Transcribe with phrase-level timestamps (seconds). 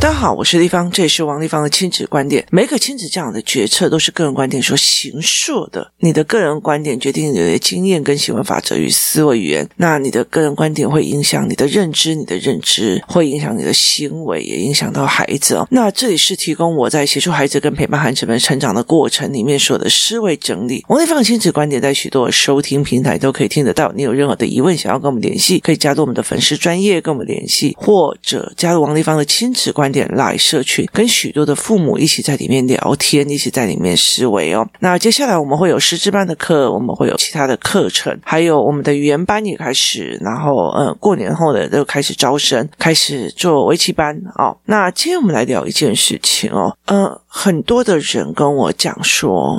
[0.00, 2.46] 大家好，我是丽芳，这也是王丽芳的亲子观点。
[2.52, 5.90] 每个亲子这样的决策都是个人观点所形塑的。
[5.98, 9.68] 你的个人观点决定你的经验跟行为法则与思维语言。
[9.76, 15.66] 那你的个人观点会影响你的认知，你的认知会影响你的行为，也影响到孩子哦。
[15.72, 20.84] 那这里是提供我在协助孩子跟陪伴孩子们成长的过程里面所的思维整理。
[20.86, 23.92] 王丽芳的亲子观点在许多收听平台都可以听得到。
[23.96, 34.68] 你有任何的疑问想要跟我们联系，可以加入我们的粉丝专业跟我们联系，或者加入王丽芳的亲子观点来社群，跟许多的父母一起在里面聊天，一起在里面思维哦。
[34.80, 44.56] 那接下来我们会有师资班的课，我们会有其他的课程，还有我们的语言班也开始，然后嗯，过年后的都开始招生，开始做围棋班哦。
[44.64, 49.56] 那今天我们来聊一件事情哦，嗯，很多的人跟我讲说，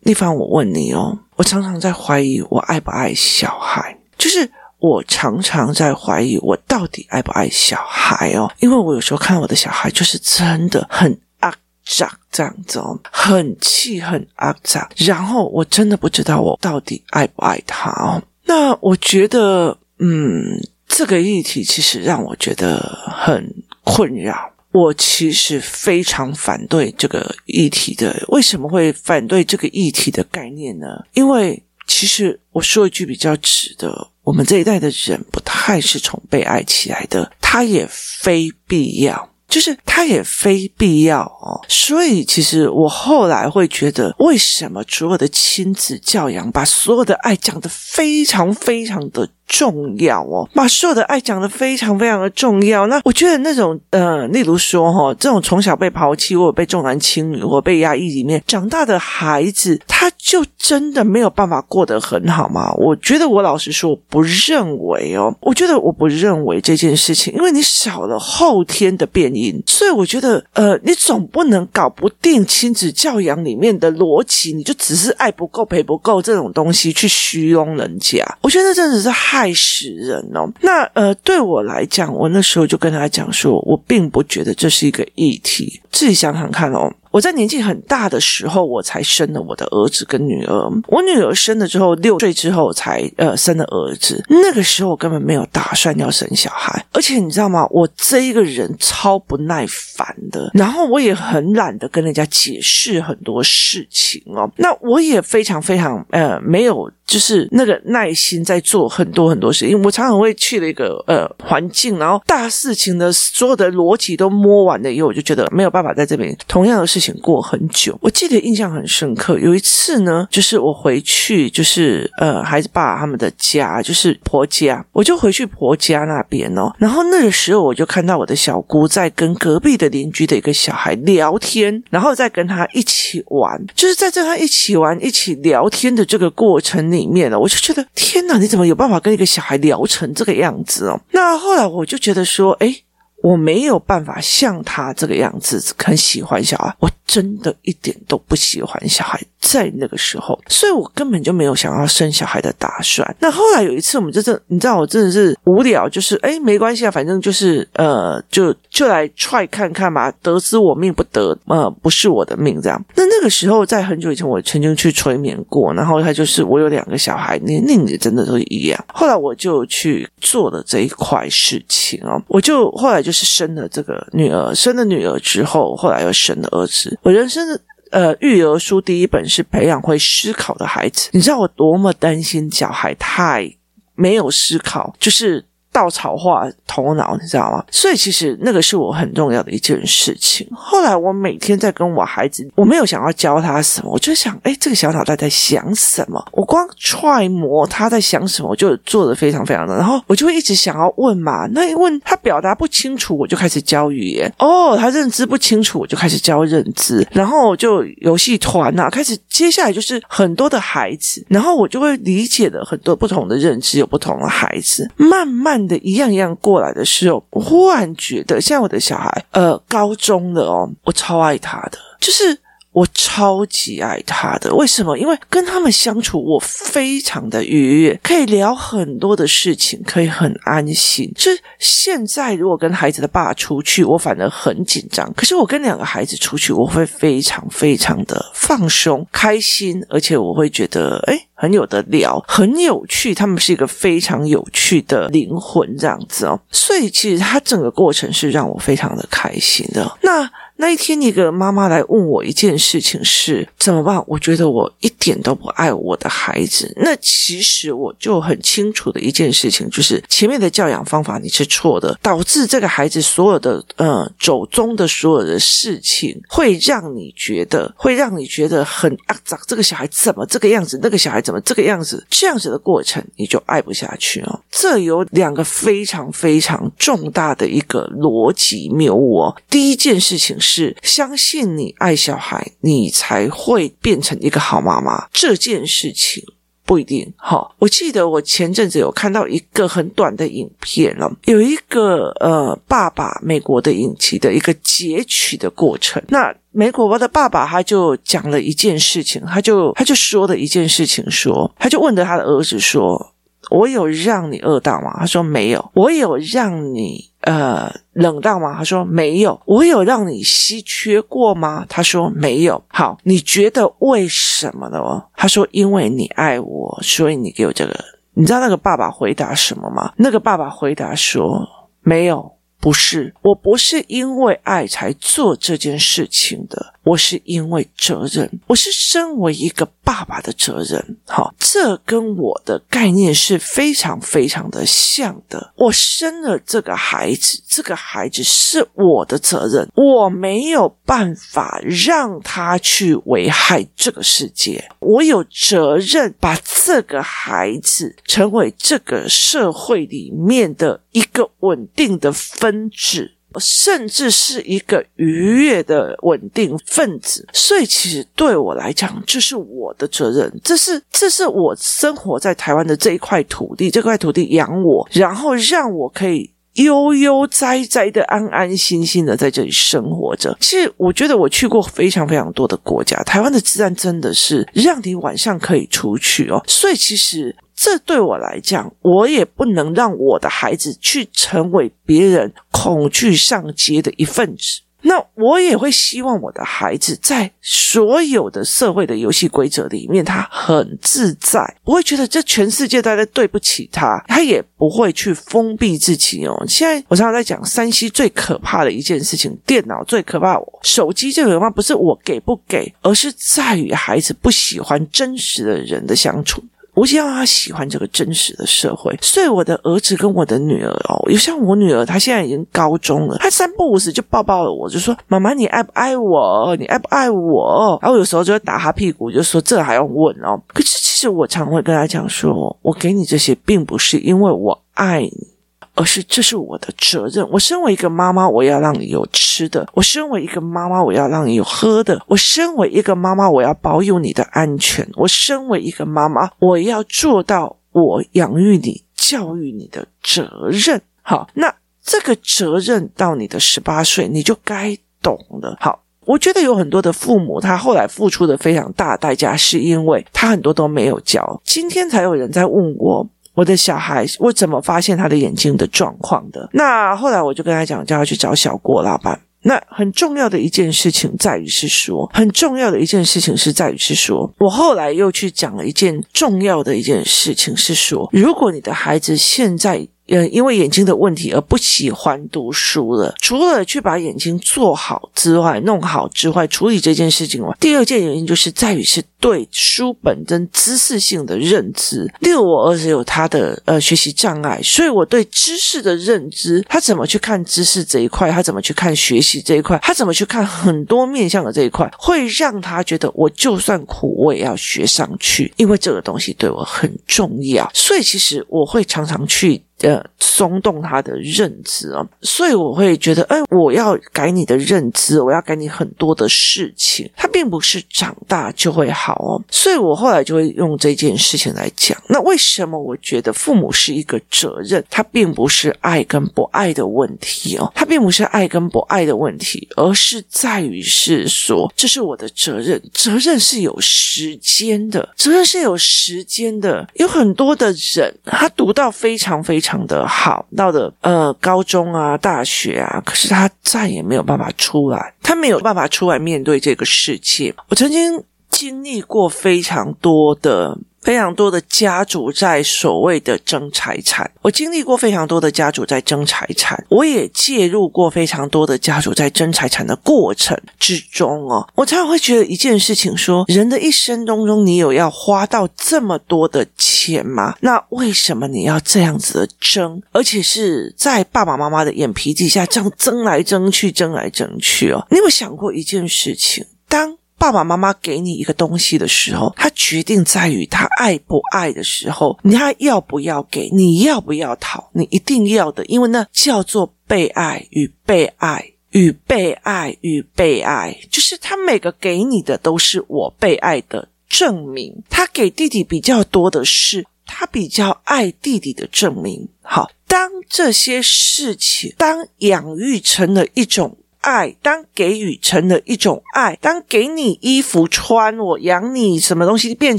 [0.00, 4.50] 丽芳，我问你哦，我常常在怀疑我爱不爱小孩，就是。
[4.82, 8.50] 我常常在怀疑，我到底爱不爱小孩哦？
[8.58, 11.54] 因为我有时候看我的小孩，就是真的很阿
[11.86, 14.84] 脏这样子哦，很气，很阿脏。
[14.96, 18.20] 然后我真的不知道我到底爱不爱他哦。
[18.44, 24.50] 那我觉得，嗯，这个议题其实让我觉得很困扰。
[24.72, 28.24] 我其实非常反对这个议题的。
[28.28, 30.86] 为什么会反对这个议题的概念呢？
[31.12, 31.62] 因为
[31.94, 34.08] 其实我说一句比较直的。
[34.24, 41.60] 我们这一代的人不太是从被爱起来的，他也非必要，就是他也非必要哦。
[41.68, 52.86] 所以，其实我后来会觉得，为什么所有的亲子教养把所有的爱讲得非常非常的重要哦，把所有的爱讲得非常非常的重要。
[52.86, 62.72] 那我觉得那种呃，例如说哈、这种从小被抛弃或者被重男轻女或被压抑里面长大的孩子，他就真的没有办法过得很好吗？
[62.78, 65.34] 我觉得我老实说，我不认为哦。
[65.40, 78.24] 我觉得我不认为这件事情，因为你少了后天的变因，所以我觉得呃，你总不能搞不定亲子教养里面的逻辑，你就只是爱不够陪不够这种东西去虚荣人家。
[78.40, 79.52] 我觉得那真的是害。
[79.54, 80.50] 死人哦！
[80.60, 85.80] 那呃，对我来讲，我那时候就跟他讲说，我并不觉得这是一个议题。
[85.90, 86.92] 自己想想看哦。
[87.10, 90.54] 我在年纪很大的时候，我才生了我的儿子跟女儿。
[90.88, 94.24] 我女儿生了之后，六岁之后才呃生了儿子。
[94.30, 97.66] 那个时候我根本没有打算要生小孩，而且你知道吗？
[97.70, 104.50] 我这一个人超不耐烦的，然后我也很懒得跟人家解释很多事情哦。
[104.56, 117.12] 那我也非常非常呃没有就是那个耐心在做很多很多事情，我常常会去了一个呃环境，然后大事情的所有的逻辑都摸完了以后，我就觉得没有办法在这边同样的事情。
[117.22, 119.38] 过很久，我记得印象很深刻。
[119.38, 126.72] 有一次呢，就是我回去，就是呃，孩子爸他们的家，就是婆家，我就回去婆家那边哦。
[126.78, 133.64] 然后那个时候，我就看到我的小姑在跟隔壁的邻居的一个小孩聊天，然后再跟他一起玩。
[133.74, 141.00] 就是在这他一起玩、一起聊天的这个过程里面呢，我就觉得天哪，你怎么有办法跟一个小孩聊成这个样子哦？
[141.10, 142.76] 那后来我就觉得说，哎
[143.22, 149.18] 我没有办法像他这个样子很喜欢小孩，我真的一点都不喜欢小孩。
[149.40, 153.16] 在那个时候，所以我根本就没有想要生小孩的打算。
[153.18, 162.82] 那后来有一次，我们真的，你知道，我真的是无聊，就是哎，没关系啊，反正就是呃，就就来 try 看看嘛，得知我命不得，呃，不是我的命这样。
[162.94, 168.84] 那那个时候，在很久以前，我曾经去催眠过，然后他就是我有两个小孩，年龄也真的都一样。
[168.94, 176.98] 后来我就去做了这一块事情哦，我就后来就是生了这个女儿，生了女儿之后，后来又生了儿子。
[177.02, 177.60] 我人生的。
[177.92, 181.10] 呃，育儿书第一本是培养会思考的孩子。
[181.12, 183.46] 你知道我多么担心小孩太
[183.94, 185.44] 没有思考，就是。
[185.72, 187.64] 稻草化头脑，你知道吗？
[187.70, 190.46] 所以其实那个是我很重要的一件事情。
[190.54, 196.22] 后来我每天在跟我孩子，我没有想要教他什么，我就想，哎，这个小脑袋在想什么？
[196.32, 199.74] 我光揣摩他在想什么，我就做得非常非常的。
[199.76, 204.30] 然后我就会一直想要问嘛，那一问他表达不清楚，我就开始教语言。
[204.38, 207.06] 哦，他认知不清楚，我就开始教认知。
[207.12, 215.61] 然后就游戏团呐，开始接下来就是很多的孩子，然后我就会理解的很多不同的认知，有不同的孩子，慢慢。
[215.66, 222.38] 的一样一样过来的时候，我忽然觉得，像我的小孩，呃，高中了哦，我超爱他的，就是。
[222.72, 224.96] 我超级爱他的，为什么？
[224.96, 231.12] 因为跟他们相处，我非常的愉悦，可以聊很多的事情，可以很安心。
[231.14, 235.12] 就是现在，如果跟孩子的爸出去，我反而很紧张。
[235.14, 243.14] 可是我跟两个孩子出去，我会非常非常的放松、开心，而且我会觉得，诶很有得聊，很有趣。
[243.14, 246.40] 他们是一个非常有趣的灵魂，这样子哦。
[246.50, 249.98] 所以其实他整个过程是让我非常的开心的。
[250.00, 250.30] 那。
[250.62, 254.00] 那一天，一个妈妈来问我一件事情是怎么办？
[254.06, 256.72] 我觉得我一点都不爱我的孩子。
[256.76, 269.16] 那其实我就很清楚的一件事情，就是前面的教养方法你是错的，导致这个孩子所有的呃走中的所有的事情，会让你觉得会让你觉得很啊，
[269.48, 270.78] 这个小孩怎么这个样子？
[270.80, 272.06] 那个小孩怎么这个样子？
[272.08, 274.40] 这样子的过程，你就爱不下去哦。
[274.48, 279.36] 这有两个非常非常重大的一个逻辑谬误哦。
[279.50, 280.51] 第一件事情是。
[280.52, 285.08] 是相信你爱小孩，你才会变成一个好妈妈。
[285.10, 286.22] 这件事情
[286.66, 287.10] 不一定。
[287.16, 296.02] 好，我记得我前阵子有看到一个很短的影片了，有一个呃爸爸美国的影集的一个截取的过程。
[296.08, 303.14] 那美国的爸爸他就讲了一件事情，他就他就说了一件事情说，说他就问着他的儿子说
[303.50, 307.10] ：“我有让你饿到吗？”他说：“没有。”我有让你。
[307.22, 308.54] 呃，冷到吗？
[308.56, 309.40] 他说没有。
[309.46, 311.64] 我有让你稀缺过吗？
[311.68, 312.62] 他说没有。
[312.68, 314.78] 好，你觉得为什么呢？
[315.16, 317.74] 他说因为你爱我，所以你给我这个。
[318.14, 319.92] 你知道那个爸爸回答什么吗？
[319.96, 321.48] 那个爸爸回答说
[321.80, 322.32] 没有。
[322.62, 330.96] 不是，我不是因为爱才做这件事情的，我是因为责任，我是身为一个爸爸的责任。
[331.08, 335.52] 好，这跟我的概念是非常非常的像的。
[335.56, 352.70] 我生了这个孩子，这个孩子是我的责任，我没有办法让他去危害这个世界，我有责任把这个孩子成为这个社会里面的一个稳定的分。
[352.70, 370.36] 子，甚至是一个愉悦的稳定分子，所以其实对我来讲，这是我的责任，这是这是我生活在台湾的这一块土地，这块土地养我，然后让我可以悠悠哉哉的、安安心心的在这里生活着。
[370.40, 377.34] 其实我觉得我去过非常非常多的国家，台湾的治安真的是让你晚上可以出去哦，所以其实。
[377.54, 384.62] 这对我来讲，我也不能让我的孩子去成为别人恐惧上街的一份子。
[384.82, 396.44] 那我也会希望我的孩子在所有的社会的游戏规则里面，他很自在，不会觉得这全世界都在对不起他，他也不会去封闭自己哦。
[396.48, 406.42] 现在我常常在讲山西最可怕的一件事情，电脑最可怕，手机最可怕，不是我给不给，而是在于孩子不喜欢真实的人的相处。
[406.74, 416.56] 我希望他喜欢这个真实的社会，所以我的儿子跟我的女儿哦，有像我女儿，她现在已经高中了，她三不五时就抱抱我，就说：“妈妈，你爱不爱我？
[416.58, 425.28] 你爱不爱我？”然后有时候就会打他屁股，就说：“这还用问哦？”可是其实我常会跟他讲说：“我给你这些，并不是因为我爱你。”
[425.74, 427.26] 而是这是我的责任。
[427.30, 440.80] 我身为一个妈妈，我要让你有吃的；我身为一个妈妈，我要让你有喝的；我身为一个妈妈，我要保有你的安全；我身为一个妈妈，我要做到我养育你、教育你的责任。
[441.00, 445.56] 好，那这个责任到你的十八岁，你就该懂了。
[445.58, 451.40] 好，我觉得有很多的父母，他后来付出的非常大代价，是因为他很多都没有教。
[451.44, 453.08] 今天才有人在问我。
[453.34, 456.48] 我的小孩，我怎么发现他的眼睛的状况的？
[456.52, 459.20] 那后来我就跟他讲，叫他去找小郭老板。
[459.44, 469.86] 那很重要的一件事情在于是说，很重要的一件事情是在于是说，我后来又去讲了一件重要的一件事情是说，如果你的孩子现在。
[470.08, 473.14] 呃，因为眼睛的问题而不喜欢读书了。
[473.20, 482.12] 除了去把眼睛做好之外，弄好之外，处理这件事情外，第二件原因就是在于是对书本跟知识性的认知。
[482.20, 497.70] 例如，我儿子有他的呃学习障碍，所以我对知识的认知，他怎么去看知识这一块，他怎么去看学习这一块，他怎么去看很多面向的这一块，会让他觉得我就算苦我也要学上去，因为这个东西对我很重要。
[497.72, 499.62] 所以，其实我会常常去。
[499.82, 509.42] 呃，松动他的认知啊，所以我会觉得，哎，我要改你的认知，我要改你很多的事情，他并不是长大就会好哦。
[509.50, 512.00] 所以我后来就会用这件事情来讲。
[512.08, 514.84] 那为什么我觉得父母是一个责任？
[514.88, 526.88] 他并不是爱跟不爱的问题哦，他并不是爱跟不爱的问题，而是在于是说，这是我的责任，责任是有时间的，责任是有时间的。
[526.94, 529.71] 有很多的人，他读到非常非常。
[529.72, 537.54] 非常的好，到的呃高中啊、大学啊，可是他再也没有办法出来，他没有办法出来面对这个世界。
[537.70, 551.68] 我曾经经历过非常多的非常多的家族在所谓的争财产，我经历过非常多的家族在争财产，我也介入过非常多的家族在争财产的过程之中哦。
[551.74, 557.56] 我常常会觉得一件事情说，人的一生当中，你有要花到这么多的钱吗？
[557.60, 560.00] 那为什么你要这样子的争？
[560.12, 565.04] 而且是在爸爸妈妈的眼皮底下这样争来争去，争来争去哦。
[565.10, 566.64] 你有没有想过一件事情？
[566.88, 585.02] 当爸爸妈妈给你一个东西的时候，他决定在于他爱不爱的时候，你他要不要给，你要不要讨，你一定要的，因为那叫做被爱与被爱与被爱与被爱，就是他每个给你的都是我被爱的证明。
[585.10, 589.48] 他给弟弟比较多的是他比较爱弟弟的证明。
[589.62, 593.98] 好，当这些事情，当养育成了一种。
[594.22, 599.98] 爱，当给予成了一种爱，当给你衣服穿，我养你什么东西变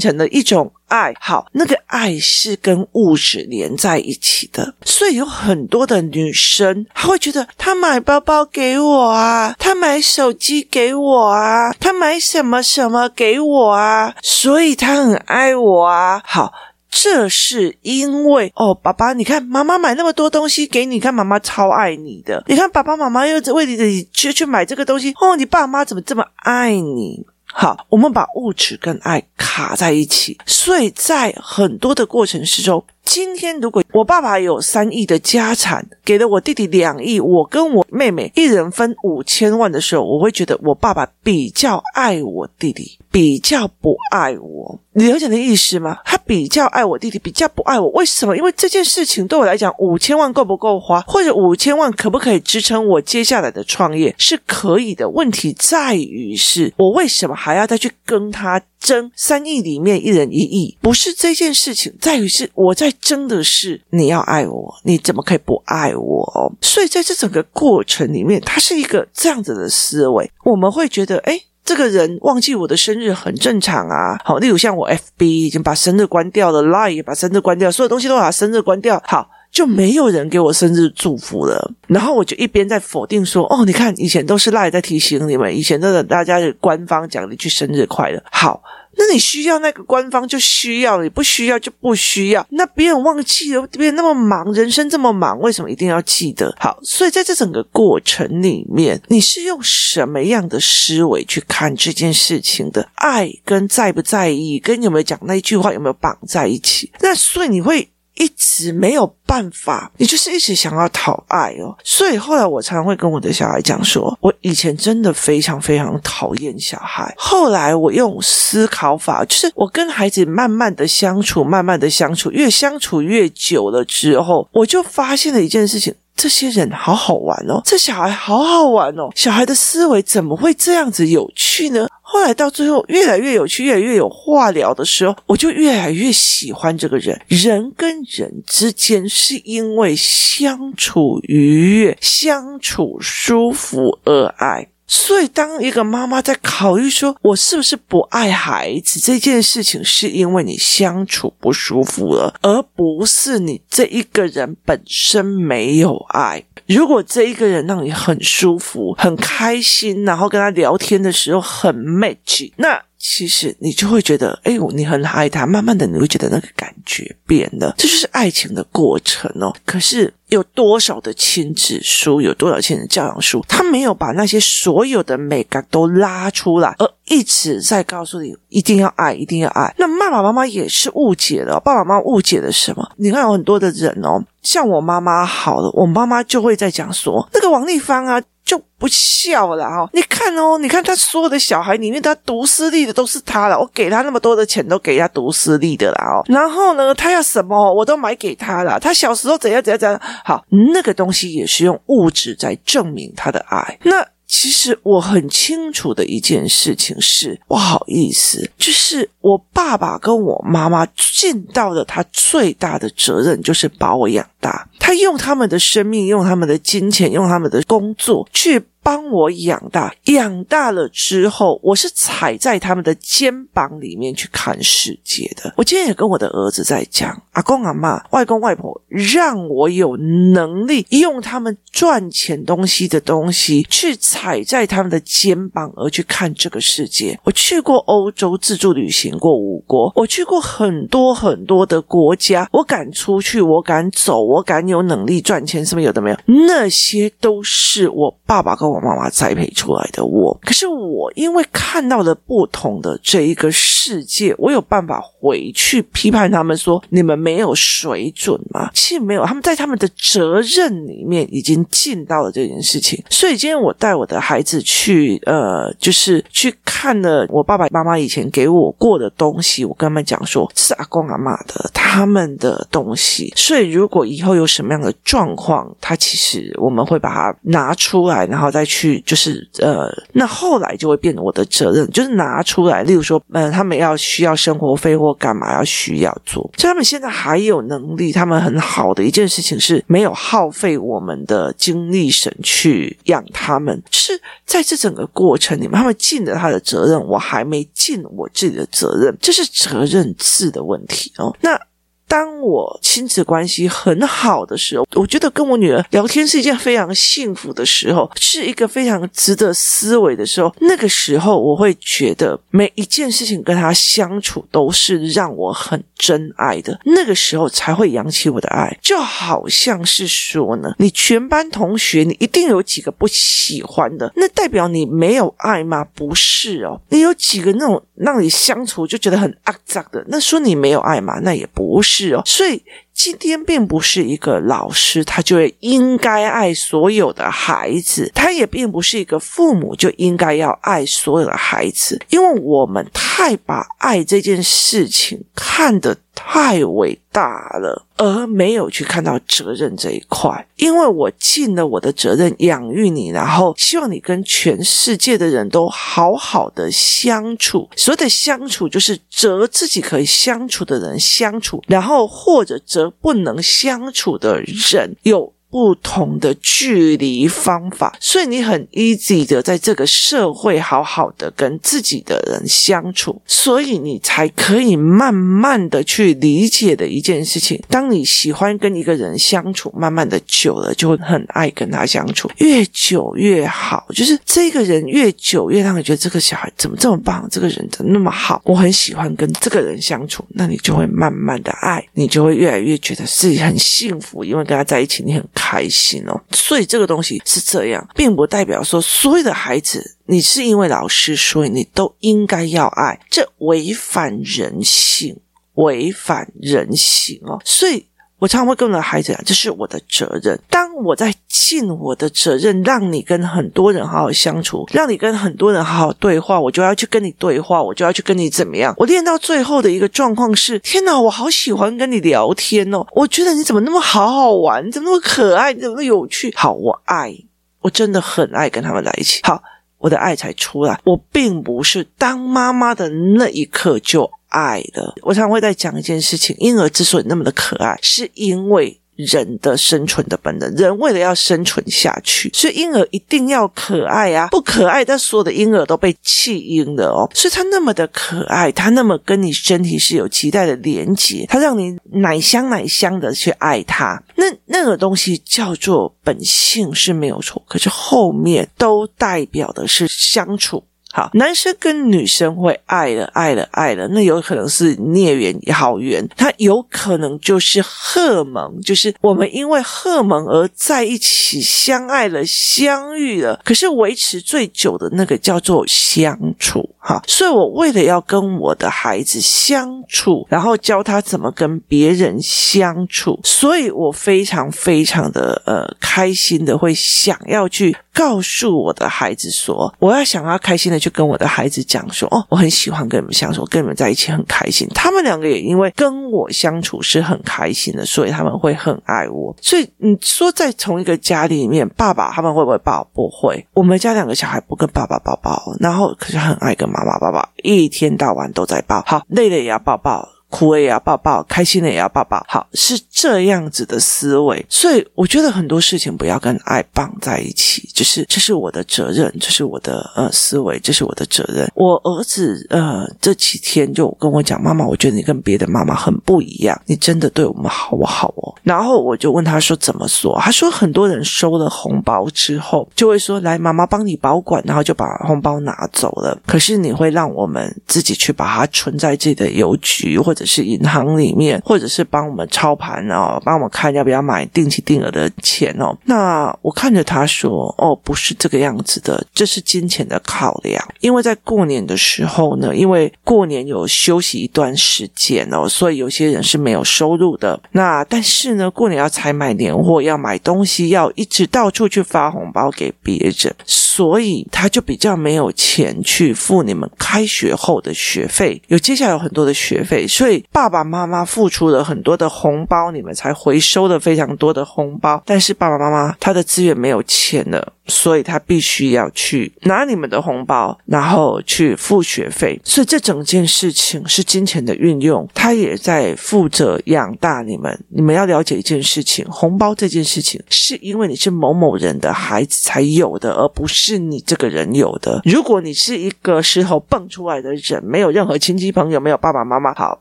[0.00, 1.14] 成了一种爱。
[1.20, 16.20] 好，那个爱是跟物质连在一起的，所以有很多的女生，她会觉得她买包包给我啊，她买手机给我啊，她买什么什么给我啊，所以她很爱我啊。
[16.24, 16.52] 好。
[16.96, 22.42] 这是因为哦，爸爸，你看妈妈买那么多东西给你，看妈妈超爱你的。
[22.46, 27.26] 你看爸爸妈妈又为你去去买这个东西，哦，你爸妈怎么这么爱你？
[27.52, 32.84] 好，我们把物质跟爱卡在一起，所以在很多的过程之中。
[33.14, 44.80] 今天如果我爸爸有三亿的家产，给了我弟弟两亿，我跟我妹妹一人分五千万的时候，我会觉得我爸爸比较爱我弟弟，比较不爱我。
[44.96, 45.98] 你了解的意思吗？
[46.04, 47.88] 他比较爱我弟弟，比较不爱我。
[47.90, 48.36] 为什么？
[48.36, 54.12] 因为这件事情对我来讲，五千万够不够花，或者五千万可不可以支撑我接下来的创业？
[54.18, 55.08] 是可以的。
[55.08, 60.76] 问题在于是，我为什么还要再去跟他争三亿里面一人一亿？
[60.80, 62.92] 不是这件事情，在于是我在。
[63.04, 66.52] 真的是你要爱我，你怎么可以不爱我？
[66.62, 70.30] 所以在这整个过程里面，它是一个这样子的思维。
[70.42, 74.18] 我们会觉得，哎，这个人忘记我的生日很正常啊。
[74.24, 81.72] 好，例如像我 FB 已经把生日关掉了，Line 也把生日关掉，所有东西都把生日关掉，好，就没有人给我生日祝福了。
[81.86, 88.62] 然后我就一边在否定说，哦，你看以前都是赖在提醒你们，以前的大家的官方讲了一句生日快乐，好。
[88.96, 92.46] 那你需要那个官方就需要，你不需要就不需要。
[92.50, 96.54] 那别人忘记了，别人那么忙，人生这么忙，为什么一定要记得？
[96.60, 102.88] 好，所以在这整个过程里面，你是用什么样的思维去看这件事情的？
[102.94, 106.92] 爱跟在不在意，跟有没有讲那一句话有没有绑在一起？
[107.00, 107.88] 那所以你会。
[108.14, 111.76] 一直没有办法，你就是一直想要讨爱哦。
[111.82, 117.12] 所以后来我常常会跟我的小孩讲说，我以前真的非常非常讨厌小孩。
[117.16, 125.94] 后来我用思考法，就是我跟孩子慢慢的相处，慢慢的相处，越相处越久了之后，我就发现了一件事情。
[126.16, 131.88] 这些人好好玩哦，这小孩好好玩哦，小孩的思维怎么会这样子有趣呢？
[132.14, 137.20] 后来到最后越来越有趣，越来越有话聊的时候，我就越来越喜欢这个人。
[137.26, 144.68] 人跟人之间是因为相处愉悦、相处舒服而爱。
[144.86, 156.44] 所以，当一个妈妈在考虑说，我是不是不爱孩子这件事情，是因为你相处不舒服了，而不是你这一个人本身没有爱。
[156.66, 162.82] 如果这一个人让你很舒服、很开心，然后跟他聊天的时候很 match，那。
[163.06, 169.54] 其实你就会觉得，哎，你很爱他，慢慢的你会觉得那个感觉变了，这就是爱情的过程哦。
[169.66, 179.74] 可是有多少的亲子书，有多少亲子教养书，他没有把那些所有的美感都拉出来，而一直在告诉你一定要爱，一定要爱。
[179.76, 182.90] 那爸爸妈妈也是误解了，爸爸妈妈误解了什么？
[182.96, 188.22] 你看有很多的人哦，像我妈妈好了，我妈妈就会在讲说，那个王丽芳啊。
[188.54, 189.88] 就不孝了哈！
[189.92, 193.58] 你看哦，你看他所有的小孩里面，他读私立的都是他了。
[193.58, 196.22] 我给他那么多的钱，都给他读私立的了哦。
[196.26, 198.78] 然后呢，他要什么，我都买给他了。
[198.78, 203.78] 他小时候怎样怎样怎样，好，那个东西也是用物质在证明他的爱。
[203.82, 204.06] 那。
[204.36, 214.68] 其实我很清楚的一件事情是，不好意思，就是我爸爸跟我妈妈尽到了他最大的责任，就是把我养大。
[214.80, 218.60] 他用他们的生命，用他们的金钱，用他们的工作去。
[218.84, 225.54] 帮我养大，养大了之后，我是踩在他们的肩膀里面去看世界的。
[225.56, 237.18] 我今天也跟我的儿子在讲，阿公阿嬷、外公外婆，让我有能力用他们赚钱东西的东西去踩在他们的肩膀而去看这个世界。
[237.24, 250.36] 我去过欧洲自助旅行过五国，我去过很多很多的国家，我敢出去，我敢走，我敢有能力赚钱，什么有的没有，那些都是我爸爸跟我我妈妈栽培出来的我。
[250.42, 258.70] 可是我因为看到了不同的这一个世界，我有办法回去批判他们说，你们没有水准吗？
[258.74, 263.02] 其实没有，他们在他们的责任里面已经尽到了这件事情。
[263.08, 273.32] 所以今天我带我的孩子去，呃，就是去看了我爸爸妈妈以前给我过的东西，我跟他们讲说，是阿公阿妈的他们的东西。
[273.36, 282.82] 所以如果以后有什么样的状况，他其实我们会把它拿出来，然后再去，就是呃，那后来就会变成我的责任，就是拿出来。
[282.82, 301.34] 例如说，呃，他们要需要生活费或干嘛要需要做，所以他们现在还有能力，他们很好的一件事情是没有耗费我们的精力神去养他们，就是在这整个过程里面，他们尽了他的责任，我还没尽我自己的责任，这是责任制的问题哦。
[301.40, 301.58] 那。
[302.06, 310.54] 当我亲子关系很好的时候，我觉得跟我女儿聊天是一件非常幸福的时候，是一个非常值得思维的时候。
[310.60, 316.78] 那个时候，我会觉得每一件事情跟她相处都是让我很真爱的。
[316.84, 325.84] 那个时候才会扬起我的爱，就好像是说呢，你全班同学，你一定有几个不喜欢的，那代表你没有爱吗？
[325.94, 331.18] 不是哦，你有几个那种让你相处就觉得很肮脏的，那说你没有爱吗？
[331.22, 332.03] 那也不是。
[332.08, 345.96] 是哦，所以今天并不是一个老师，他就会应该爱所有的孩子；他也并不是一个父母就应该要爱所有的孩子，因为我们太把爱这件事情看得
[346.26, 350.46] 太伟大了，而没有去看到责任这一块。
[350.56, 357.68] 因为我尽了我的责任养育你，然后希望你跟全世界的人都好好的相处。
[357.76, 365.33] 所谓的相处，就是责自己可以相处的人相处，然后或者择不能相处的人有。
[365.54, 377.62] 不同的距离方法，所以你很 easy 的在这个社会好好的跟自己的人相处，所以你才可以慢慢的去理解的一件事情。
[377.68, 383.86] 当你喜欢跟一个人相处，慢慢的久了，就会很爱跟他相处，越久越好。
[383.94, 395.24] 就是这个人越久越让你觉得这个小孩怎么这么棒，这个人怎么那么好，我很喜欢跟这个人相处，那你就会慢慢的爱，你就会越来越觉得自己很幸福，因为跟他在一起，你很。
[395.44, 405.20] 开心哦，所以这个东西是这样，并不代表说所有的孩子，你是因为老师，所以你都应该要爱，这违反人性，
[405.54, 407.84] 违反人性哦，所以。
[408.24, 410.40] 我常常会跟我的孩子讲，这是我的责任。
[410.48, 418.74] 当我在尽我的责任，让你跟很多人好好相处，让你跟很多人好好对话，我就要去跟你对话，我就要去跟你怎么样？
[418.78, 422.86] 我练到最后的一个状况是：天哪，我好喜欢跟你聊天哦！
[422.94, 426.32] 我觉得你怎么那么好好玩，你怎么那么可爱，你怎么那么有趣？
[426.34, 427.14] 好，我爱，
[427.60, 429.20] 我真的很爱跟他们在一起。
[429.24, 429.42] 好，
[429.76, 430.80] 我的爱才出来。
[430.84, 434.10] 我并不是当妈妈的那一刻就。
[434.34, 444.28] 爱的，我常会在讲一件事情：婴儿之所以那么的可爱，是因为人的生存的本能，人为了要生存下去，所以婴儿一定要可爱啊！
[444.28, 447.10] 不可爱，但所有的婴儿都被弃婴了哦。
[447.14, 454.00] 所以他那么的可爱，他那么跟你身体是有脐带的连结，他让你奶香奶香的去爱他。
[454.16, 460.62] 那那个东西叫做本性是没有错，可是后面都代表的是相处。
[460.96, 473.40] 好，男生跟女生会爱了，爱了，爱了，那有可能是孽缘也好缘，他有可能就是荷蒙，就是我们因为荷蒙而在一起，相爱了，相遇了。
[473.44, 477.02] 可是维持最久的那个叫做相处，哈。
[477.08, 490.78] 所以我为了要跟我的孩子相处，然后教他怎么跟别人相处，所以我非常非常的呃开心的会想要去告诉我的孩子说，我要想要开心的。
[490.84, 494.68] 去跟我的孩子讲说，哦，我很喜欢跟你们相处，跟你们在一起很开心。
[494.74, 499.34] 他们两个也因为跟我相处是很开心的，所以他们会很爱我。
[499.40, 502.86] 所以你说在同一个家里面，爸爸他们会不会抱？
[502.92, 503.46] 不会。
[503.54, 508.82] 我们家两个小孩不跟爸爸抱抱，然后可是很爱跟妈妈抱抱，一天到晚都在抱。
[508.84, 510.08] 好，累了也要抱抱。
[510.34, 521.48] 哭了也要抱抱，开心了也要抱抱，好，是这样子的思维，所以我觉得很多事情不要跟爱绑在一起，就是这是我的责任，这是我的呃思维，这是我的责任。
[521.54, 528.34] 我儿子呃这几天就跟我讲，妈妈，我觉得你跟别的妈妈很不一样，你真的对我们好不好哦？
[528.42, 530.18] 然后我就问他说怎么说？
[530.20, 536.18] 他说很多人收了红包之后就会说，来，妈妈帮你保管，然后就把红包拿走了。
[536.26, 545.76] 可是你会让我们自己去把它存在自己的邮局或者是银行里面，或者是帮我们操盘哦，帮我们看要不要买定期定额的钱哦。
[545.84, 550.62] 那我看着他说，哦，不是这个样子的，这是金钱的考量。
[550.80, 557.40] 因为在过年的时候呢，因为过年有休息一段时间哦，所以有些人是没有收入的。
[557.52, 568.40] 那但是呢，过年要采买年货，要买东西，要一直到处去发红包给别人，所以他就比较没有钱去付你们开学后的学费。
[568.48, 575.02] 有接下来有很多的学费，所以爸爸妈妈付出了很多的红包，你们才回收了非常多的红包。
[575.06, 577.52] 但是爸爸妈妈他的资源没有钱了。
[577.66, 582.38] 所以他必须要去拿你们的红包，然后去付学费。
[582.44, 587.58] 所以这整件事情是金钱的运用，他也在负责养大你们。
[587.70, 595.00] 你们要了解一件事情：红包这件事情是因为你是某某人的孩子才有的，而不是你这个人有的。
[595.06, 599.80] 如果你是一个石头蹦出来的人，没有任何亲戚朋友，没有爸爸妈妈，好，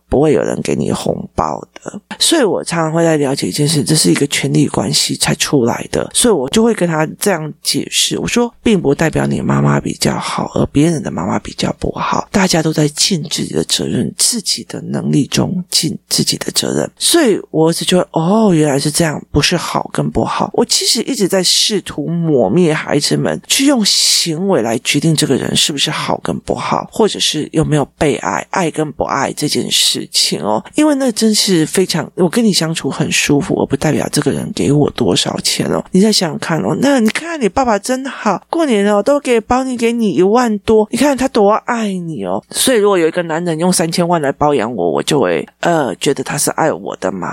[0.08, 2.02] 不会有人给你红包的。
[2.18, 6.10] 所以我常常会在了解一件事：这是一个权力关系才出来的。
[6.14, 7.44] 所以我就会跟他这样。
[7.62, 12.28] 解释，我说，并不代表你妈妈比较好，而别人的妈妈比较不好。
[12.32, 16.90] 大家都在尽自己的责任，自己的能力中尽自己的责任。
[16.98, 20.50] 所以，我儿子就会哦，原来是这样，不是好跟不好。
[20.54, 30.64] 我其实一直在试图抹灭孩子们去用行为来决定这个人是不是好跟不好，或者是有没有被爱、爱跟不爱这件事情哦。
[30.76, 35.84] 因为那真是非常，我跟你相处很舒服，我不代表这个人给我多少钱哦。
[35.92, 37.64] 你再想想看哦，那你看你爸。
[37.64, 42.44] 爸爸真好，过年哦都给包你给你一万多，你看他多爱你哦。
[42.50, 47.30] 所以如果有一个男人用三千万来包养我，我就会呃觉得他是爱我的嘛。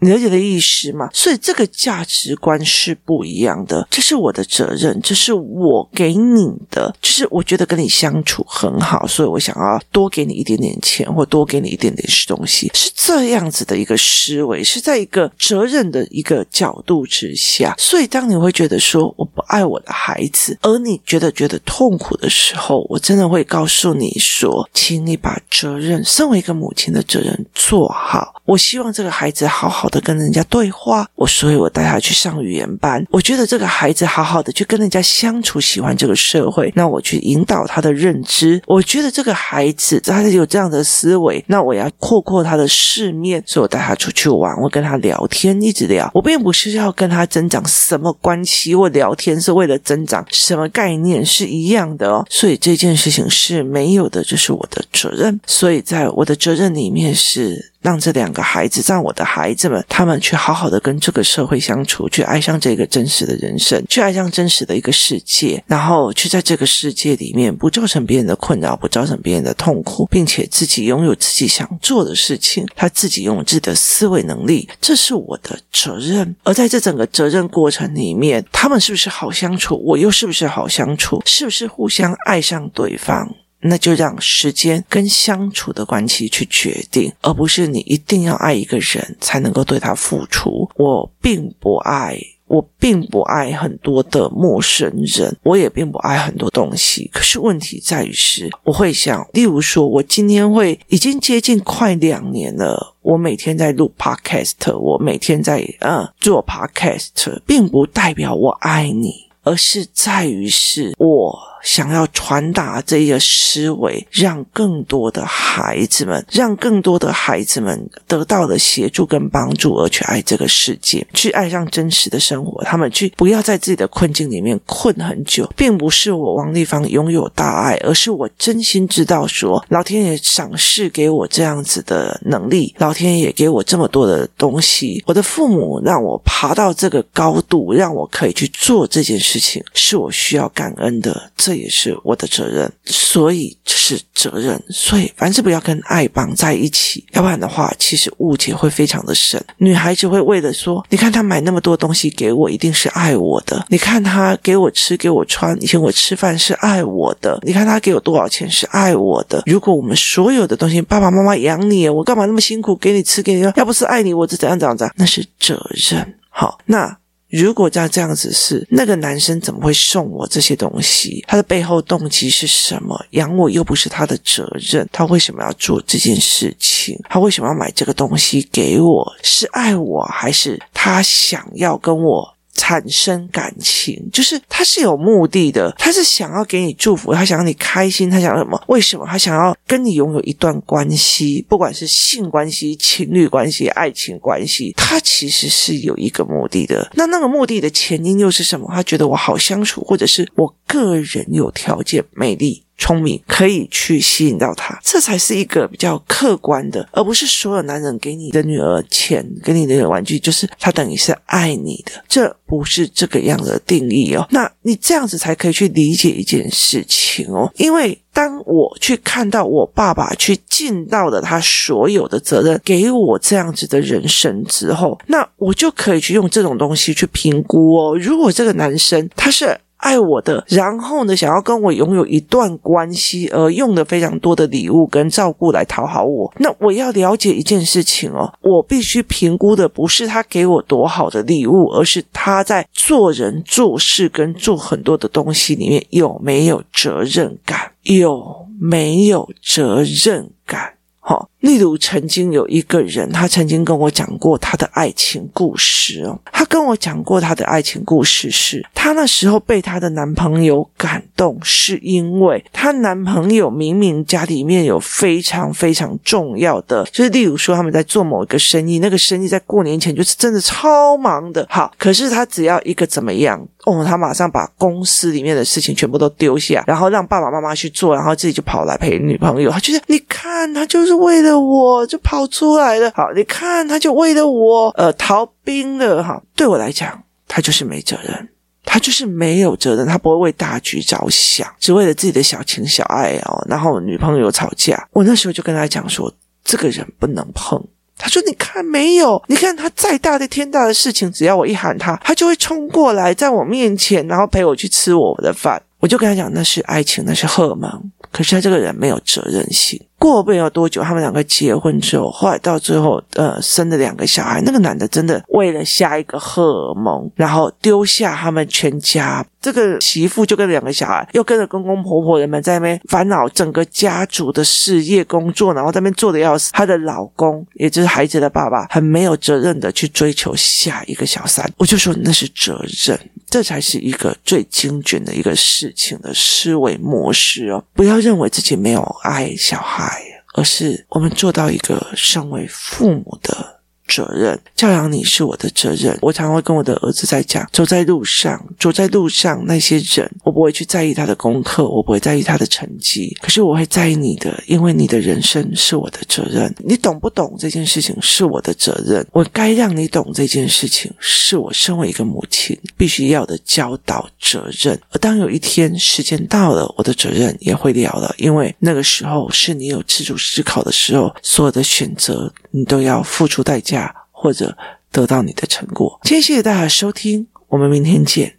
[0.00, 1.08] 你了解的意思吗？
[1.12, 3.86] 所以这个价值观是不一样的。
[3.90, 6.94] 这是我的责任，这是我给你的。
[7.00, 17.74] 就是我觉得跟你相处很好，所以我想要多给你一点点钱，或多给你一点点东西，是这样子的一个思维，是在一个责任的一个角度之下。
[17.78, 28.39] 所以当你会觉得说我不爱我的孩子，而你觉得觉得痛苦的时候，我真的会告诉你说，请你把责任，身为一个母亲的责任做好。
[28.50, 33.06] 我希望这个孩子好好的跟人家对话，我所以，我带他去上语言班。
[33.08, 38.60] 我觉得这个孩子好好的去跟人家相处，喜欢这个社会，那我去引导他的认知。
[38.66, 46.10] 我觉得这个孩子他有这样的思维，那我要扩阔他的世面，所以我带他出去玩，我跟他聊天，一直聊。
[46.12, 52.26] 我并不是要跟他增长什么关系，我聊天是为了增长什么概念是一样的哦。
[52.28, 55.38] 所以这件事情是没有的，这是我的责任。
[55.46, 57.69] 所以在我的责任里面是。
[57.80, 76.36] 让这两个孩子，让我的孩子们，他们去好好的跟这个社会相处，去爱上这个真实的人生，去爱上真实的一个世界，然后去在这个世界里面不造成别人的困扰，不造成别人的痛苦，并且自己拥有自己想做的事情，他自己拥有自己的思维能力，这是我的责任。
[76.42, 79.82] 而在这整个责任过程里面，他们是不是好相处？
[79.84, 81.22] 我又是不是好相处？
[81.24, 83.34] 是不是互相爱上对方？
[83.62, 90.68] 那就让时间跟相处的关系去决定，而不是你一定要爱一个人才能够对他付出。
[90.76, 97.10] 我并不爱，我并不爱很多的陌生人，我也并不爱很多东西。
[97.12, 111.49] 可是问题在于是，我会想，例如说，我今天会已经接近快两年了，我每天在录 podcast，我每天在嗯做 podcast，并不代表我爱你，而是在于是我。
[111.62, 122.62] 想要传达这一个思维，让更多的孩子们，让更多的孩子们得到了协助跟帮助，而去爱这个世界，去爱上真实的生活。
[122.64, 141.30] 他们去不要在自己的困境里面困很久，并不是我王丽芳拥有大爱，而是我真心知道说，老天爷赏识给我这样子的能力，老天爷给我这么多的东西，我的父母让我爬到这个高度，让我可以去做这件事情，是我需要感恩的。
[141.50, 144.62] 这也是我的责任，所以这是责任。
[144.70, 149.44] 所以凡事不要跟爱绑在一起，要不然的话，其实误解会非常的深。
[149.56, 153.66] 女孩子会为了说，你看他买那么多东西给我，一定是爱我的。
[153.68, 157.36] 你看他给我吃给我穿，以前我吃饭是爱我的。
[157.42, 159.42] 你看他给我多少钱是爱我的。
[159.46, 163.40] 如果我们所有的东西，爸爸妈妈养你，我干嘛那么辛苦给你吃给你？
[163.56, 164.94] 要不是爱你，我就怎样怎样怎样？
[164.96, 166.14] 那是责任。
[166.28, 166.96] 好，那。
[167.30, 171.24] 如果这样这样子是那个男生怎么会送我这些东西？
[171.28, 173.00] 他的背后动机是什么？
[173.10, 176.98] 养我又不是他的责任，他为什么要做这件事情？
[177.08, 179.12] 他为什么要买这个东西给我？
[179.22, 182.36] 是爱我还是他想要跟我？
[182.54, 188.62] 产生感情，就是他是有目的的，他是想要给你祝福，他想让你开心，他想要什么？
[188.68, 191.44] 为什么他想要跟你拥有一段关系？
[191.48, 196.90] 不管是性关系、情侣关系、爱情关系，他其实是有一个目的的。
[196.94, 198.68] 那那个目的的前因又是什么？
[198.72, 202.64] 他觉得我好相处，或者是我个人有条件、美丽。
[202.80, 214.26] 聪明可以去吸引到他，这才是一个比较客观的，而不是所有男人给你的女儿钱，给你的玩具，就是他等于是爱你的，这不是这个样的定义哦。
[214.30, 227.98] 那你这样子才可以去理解一件事情哦，因为当我去看到我爸爸去尽到了他所有的责任，给我这样子的人生之后，那我就可以去用这种东西去评估哦。
[227.98, 229.60] 如果这个男生他是。
[229.80, 236.32] 爱我的，然后呢，想要跟我拥有一段关系，而用了非常多的礼物跟照顾来讨好我。
[236.38, 250.74] 那我要了解一件事情哦，我必须评估的不是他给我多好的礼物，而是他在做人做事跟做很多的东西里面有没有责任感，有没有责任感。
[250.98, 256.18] 好，例如曾经有一个人，他曾经跟我讲过他的爱情故事哦。
[256.32, 271.46] 他跟我讲过他的爱情故事是，他那时候被他的男朋友感动，是因为他男朋友明明家里面有非常非常重要的，就是例如说他们在做某一个生意，那个生意在过年前就是真的超忙的。
[271.48, 273.40] 好，可是他只要一个怎么样？
[273.64, 279.50] 哦，他马上把公司里面的事情全部都丢下，然后让爸爸妈妈去做，然后自己就跑来陪女朋友。
[279.50, 282.92] 他觉得，你看，他就是为了了我就跑出来了。
[282.94, 286.02] 好，你看，他就为了我呃逃兵了。
[286.02, 288.28] 哈，对我来讲，他就是没责任，
[288.64, 293.42] 他就是没有责任，他不会为大局着想，只为了自己的小情小爱哦。
[293.48, 296.12] 然后女朋友吵架，我那时候就跟他讲说，
[296.44, 297.62] 这个人不能碰。
[298.02, 299.22] 他说：“你看没有？
[299.28, 305.62] 你看他再大的天大的事情，只要我一喊他，他就会冲过来，在我面前，然后陪我去吃我的饭。
[305.80, 307.70] 我就跟他讲，那是爱情，那是荷尔蒙。
[308.10, 314.40] 可是他这个人没有责任心。”过不了多久，他们两个结婚之后，后来到最后，呃，生了两个小孩。
[314.40, 319.24] 那个男的真的为了下一个荷尔蒙，然后丢下他们全家。
[319.42, 326.50] 这个媳妇就跟两个小孩，又跟着公公婆婆人们在那边烦恼整个家族的事业工作，然后在那边做的要死。
[326.52, 331.50] 她的老公，也就是孩子的爸爸，很没有责任的去追求下一个小三。
[331.56, 332.98] 我就说那是责任，
[333.30, 337.64] 这才是一个最精准的一个事情的思维模式哦。
[337.72, 339.89] 不要认为自己没有爱小孩。
[340.34, 343.59] 而是我们做到一个身为父母的。
[343.90, 345.98] 责任教养你是我的责任。
[346.00, 356.54] 我常常会跟我的儿子在讲：走在路上，走在路上，那些人，我不会去在意他的功课，我不会在意他的成绩，可是我会在意你的，因为你的人生是我的责任。
[356.58, 359.04] 你懂不懂这件事情是我的责任。
[359.12, 364.78] 我该让你懂这件事情，是我身为一个母亲必须要的教导责任。
[364.90, 373.79] 而当有一天时间到了，我的责任也会了了，因为那个时候是你有自主思考的时候，所有的选择你都要付出代价。
[374.22, 374.54] 或者
[374.92, 375.98] 得到你的成果。
[376.02, 378.36] 谢谢大家收听，我们明天见。